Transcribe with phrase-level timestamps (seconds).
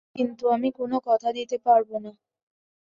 [0.15, 2.11] কিন্তু আমি কোনো কথা দিতে পারবো না।